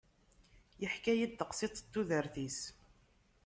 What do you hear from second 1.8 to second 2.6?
n tudert-is.